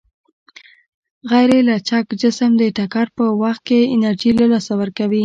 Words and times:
غیرلچک 1.31 2.05
جسم 2.21 2.51
د 2.57 2.63
ټکر 2.77 3.07
په 3.17 3.25
وخت 3.41 3.61
کې 3.67 3.79
انرژي 3.95 4.31
له 4.39 4.45
لاسه 4.51 4.73
ورکوي. 4.81 5.19